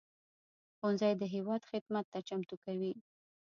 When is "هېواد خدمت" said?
1.33-2.05